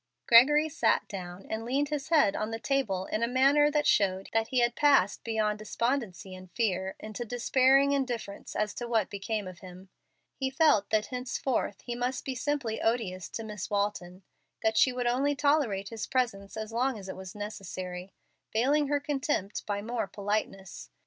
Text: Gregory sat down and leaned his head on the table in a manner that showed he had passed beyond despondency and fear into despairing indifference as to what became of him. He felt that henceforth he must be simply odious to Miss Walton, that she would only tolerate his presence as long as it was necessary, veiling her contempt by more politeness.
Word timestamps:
Gregory 0.25 0.67
sat 0.67 1.07
down 1.07 1.45
and 1.47 1.63
leaned 1.63 1.89
his 1.89 2.09
head 2.09 2.35
on 2.35 2.49
the 2.49 2.57
table 2.57 3.05
in 3.05 3.21
a 3.21 3.27
manner 3.27 3.69
that 3.69 3.85
showed 3.85 4.29
he 4.49 4.57
had 4.57 4.75
passed 4.75 5.23
beyond 5.23 5.59
despondency 5.59 6.33
and 6.33 6.51
fear 6.53 6.95
into 6.99 7.23
despairing 7.23 7.91
indifference 7.91 8.55
as 8.55 8.73
to 8.73 8.87
what 8.87 9.11
became 9.11 9.47
of 9.47 9.59
him. 9.59 9.89
He 10.33 10.49
felt 10.49 10.89
that 10.89 11.05
henceforth 11.13 11.81
he 11.83 11.93
must 11.93 12.25
be 12.25 12.33
simply 12.33 12.81
odious 12.81 13.29
to 13.29 13.43
Miss 13.43 13.69
Walton, 13.69 14.23
that 14.63 14.75
she 14.75 14.91
would 14.91 15.05
only 15.05 15.35
tolerate 15.35 15.89
his 15.89 16.07
presence 16.07 16.57
as 16.57 16.71
long 16.71 16.97
as 16.97 17.07
it 17.07 17.15
was 17.15 17.35
necessary, 17.35 18.11
veiling 18.51 18.87
her 18.87 18.99
contempt 18.99 19.63
by 19.67 19.83
more 19.83 20.07
politeness. 20.07 20.89